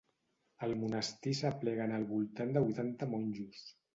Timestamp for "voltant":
2.13-2.57